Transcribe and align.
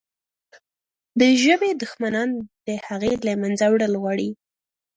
د 1.19 1.21
ژبې 1.43 1.69
دښمنان 1.81 2.29
د 2.67 2.69
هغې 2.87 3.13
له 3.25 3.33
منځه 3.41 3.65
وړل 3.73 3.93
غواړي. 4.01 4.29